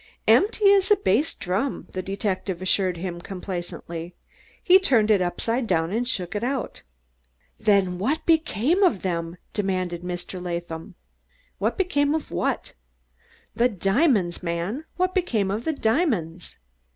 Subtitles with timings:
[0.27, 4.15] "Empty as a bass drum," the detective assured him complacently.
[4.63, 6.81] "He turned it upside down and shook it."
[7.59, 10.43] "Then what became of them?" demanded Mr.
[10.43, 10.95] Latham.
[11.77, 12.73] "Became of what?"
[13.55, 16.55] "The diamonds, man what became of the diamonds?"